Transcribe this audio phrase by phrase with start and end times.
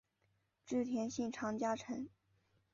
[0.65, 2.09] 织田信长家臣。